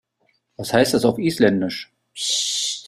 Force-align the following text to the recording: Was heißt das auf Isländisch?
Was 0.57 0.73
heißt 0.73 0.95
das 0.95 1.05
auf 1.05 1.19
Isländisch? 1.19 1.93